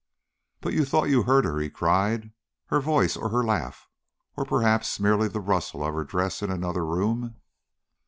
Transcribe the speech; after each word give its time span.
"But 0.61 0.73
you 0.73 0.83
thought 0.83 1.11
you 1.11 1.21
heard 1.21 1.45
her," 1.45 1.59
he 1.59 1.69
cried; 1.69 2.31
"her 2.69 2.79
voice, 2.81 3.15
or 3.15 3.29
her 3.29 3.43
laugh, 3.43 3.87
or 4.35 4.45
perhaps 4.45 4.99
merely 4.99 5.27
the 5.27 5.39
rustle 5.39 5.83
of 5.83 5.93
her 5.93 6.03
dress 6.03 6.41
in 6.41 6.49
another 6.49 6.83
room?" 6.83 7.35